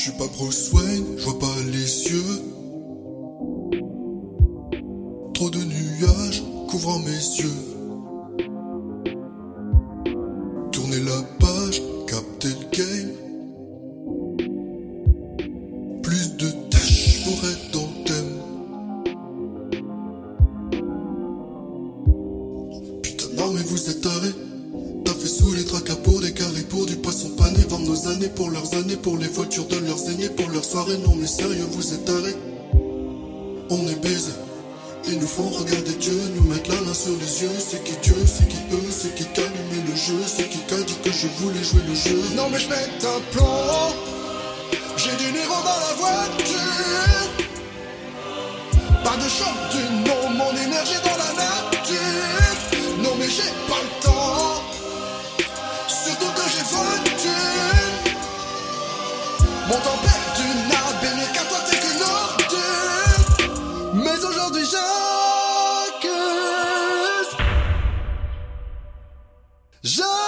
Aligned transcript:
suis 0.00 0.12
pas 0.12 0.28
Bruce 0.28 0.72
Wayne, 0.72 1.04
je 1.18 1.24
vois 1.24 1.38
pas 1.38 1.54
les 1.70 1.86
cieux. 1.86 2.42
Trop 5.34 5.50
de 5.50 5.58
nuages 5.58 6.42
couvrant 6.68 6.98
mes 7.00 7.10
yeux. 7.10 7.60
Tourner 10.72 11.00
la 11.00 11.22
page, 11.38 11.82
capter 12.06 12.48
le 12.48 12.64
game. 12.72 13.12
Plus 16.02 16.36
de 16.36 16.49
pané. 27.64 27.68
Vendre 27.68 27.88
nos 27.88 28.08
années 28.08 28.28
pour 28.28 28.50
leurs 28.50 28.74
années, 28.74 28.96
pour 28.96 29.16
les 29.16 29.28
voitures 29.28 29.66
de 29.66 29.76
leurs 29.76 30.10
aînés, 30.10 30.28
pour 30.28 30.48
leur 30.50 30.64
soirée. 30.64 30.98
Non 30.98 31.14
mais 31.16 31.26
sérieux, 31.26 31.66
vous 31.70 31.94
êtes 31.94 32.04
tarés. 32.04 32.36
On 33.70 33.86
est 33.88 34.00
baisés. 34.00 34.32
Ils 35.06 35.18
nous 35.18 35.26
font 35.26 35.48
regarder 35.48 35.94
Dieu, 35.94 36.20
nous 36.36 36.42
mettre 36.44 36.70
la 36.70 36.80
main 36.82 36.94
sur 36.94 37.12
les 37.12 37.42
yeux. 37.42 37.50
C'est 37.58 37.82
qui 37.84 37.94
Dieu, 38.02 38.16
c'est 38.26 38.48
qui 38.48 38.58
eux, 38.72 38.90
c'est 38.90 39.14
qui 39.14 39.24
qu'a 39.24 39.42
allumé 39.42 39.82
le 39.88 39.96
jeu, 39.96 40.22
c'est 40.26 40.48
qui 40.48 40.58
qu'a 40.68 40.76
dit 40.82 40.96
que 41.02 41.10
je 41.10 41.26
voulais 41.38 41.64
jouer 41.64 41.82
le 41.88 41.94
jeu. 41.94 42.20
Non 42.36 42.48
mais 42.50 42.58
je 42.58 42.68
pète 42.68 43.04
un 43.04 43.20
plan, 43.32 43.94
j'ai 44.96 45.16
du 45.16 45.32
Niro 45.32 45.54
dans 45.64 45.80
la 45.86 45.94
voiture. 45.98 47.30
Pas 49.02 49.16
de 49.16 49.28
choc 49.28 49.56
du 49.72 49.82
nom, 50.08 50.30
mon 50.36 50.50
énergie 50.50 51.00
dans 51.02 51.16
la 51.16 51.32
nature. 51.34 51.59
Mais 63.94 64.24
aujourd'hui 64.24 64.64
j'accuse 64.64 66.10
J'accuse 69.82 70.19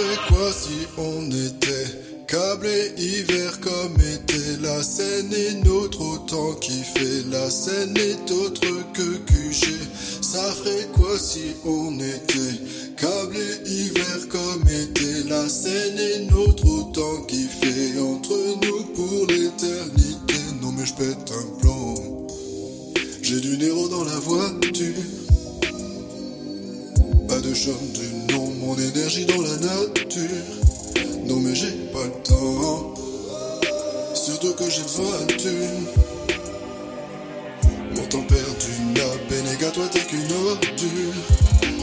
ferait 0.00 0.28
quoi 0.28 0.52
si 0.52 0.86
on 0.98 1.26
était 1.30 2.26
câblé 2.26 2.92
hiver 2.96 3.60
comme 3.60 3.96
été 4.00 4.56
La 4.62 4.82
scène 4.82 5.32
est 5.32 5.64
notre 5.64 6.00
autant 6.00 6.58
fait 6.60 7.24
La 7.30 7.50
scène 7.50 7.96
est 7.96 8.30
autre 8.30 8.60
que 8.92 9.16
QG. 9.26 9.64
Ça 10.22 10.42
ferait 10.52 10.88
quoi 10.92 11.18
si 11.18 11.54
on 11.64 11.98
était 11.98 12.56
câblé 12.96 13.44
hiver 13.66 14.28
comme 14.28 14.68
été 14.68 15.28
La 15.28 15.48
scène 15.48 15.98
est 15.98 16.30
notre 16.30 16.66
autant 16.66 17.26
fait 17.28 17.98
Entre 18.00 18.36
nous 18.62 18.84
pour 18.94 19.26
l'éternité? 19.26 20.40
Non 20.62 20.72
mais 20.72 20.86
je 20.86 20.94
pète 20.94 21.32
un 21.32 21.60
plan 21.60 21.94
J'ai 23.22 23.40
du 23.40 23.56
Nero 23.58 23.88
dans 23.88 24.04
la 24.04 24.18
voiture. 24.20 24.94
Pas 27.28 27.40
de 27.40 27.54
chum 27.54 27.78
du 27.94 28.34
nom, 28.34 28.49
mon 28.70 28.78
énergie 28.78 29.26
dans 29.26 29.42
la 29.42 29.56
nature. 29.56 30.46
Non 31.26 31.40
mais 31.40 31.54
j'ai 31.56 31.72
pas 31.92 32.04
le 32.04 32.12
temps, 32.22 32.94
surtout 34.14 34.54
que 34.54 34.70
j'ai 34.70 34.82
de 34.82 35.36
thunes. 35.42 35.86
Mon 37.96 38.04
temps 38.04 38.22
perdu 38.22 38.72
n'a 38.94 39.10
bénéga, 39.28 39.70
toi 39.72 39.86
t'es 39.90 40.04
qu'une 40.08 40.32
ordure. 40.46 41.18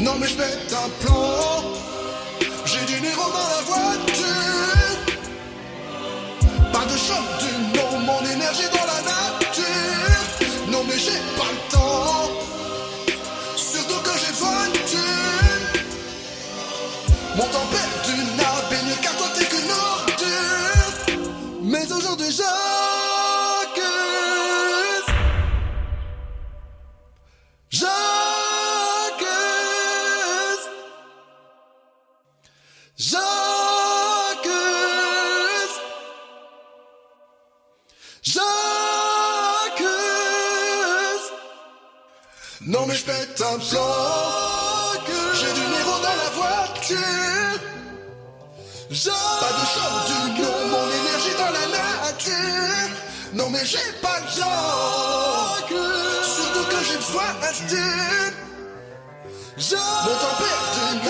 Non 0.00 0.14
mais 0.18 0.26
je 0.26 0.34
pète 0.34 0.74
un 0.84 0.90
plan, 1.04 1.62
j'ai 2.64 2.84
du 2.92 3.00
Niro 3.00 3.26
dans 3.38 3.50
la 3.54 3.62
voiture. 3.70 4.98
Pas 6.72 6.84
de 6.90 6.96
choc 7.06 7.26
du 7.42 7.52
nom, 7.78 7.90
mon 8.08 8.22
énergie 8.34 8.68
dans 8.76 8.86
la 8.92 9.00
nature. 9.12 10.24
Non 10.72 10.82
mais 10.88 10.98
j'ai 10.98 11.20
pas 11.38 11.50
le 11.52 11.60
temps. 11.72 12.21
Non 42.66 42.86
mais 42.86 42.94
je 42.94 43.04
pète 43.04 43.40
un 43.40 43.58
plan 43.58 43.88
J'ai 45.34 45.52
du 45.52 45.60
Niro 45.60 45.98
dans 45.98 46.16
la 46.22 46.30
voiture. 46.38 47.58
Pas 49.40 49.52
de 49.58 49.64
choc 49.72 49.94
du 50.06 50.42
nom 50.42 50.58
Mon 50.70 50.86
énergie 51.00 51.34
dans 51.38 51.52
la 51.58 51.66
nature. 51.76 52.90
Non 53.34 53.50
mais 53.50 53.64
j'ai 53.64 53.92
pas 54.00 54.20
le 54.20 54.28
genre 54.40 55.58
Surtout 56.22 56.66
que 56.68 56.84
j'ai 56.84 56.96
besoin 56.98 57.30
d'un 57.40 57.52
style. 57.52 58.32
Mon 60.04 60.14
temps 60.22 60.36
perdu 60.38 61.02